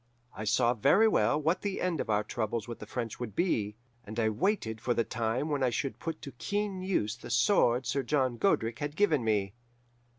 [0.35, 3.75] I saw very well what the end of our troubles with the French would be,
[4.03, 7.85] and I waited for the time when I should put to keen use the sword
[7.85, 9.53] Sir John Godric had given me.